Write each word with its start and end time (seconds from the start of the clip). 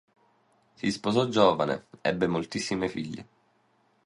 Si 0.73 0.91
sposò 0.91 1.27
giovane, 1.27 1.85
ebbe 2.01 2.25
moltissime 2.25 2.89
figlie. 2.89 3.27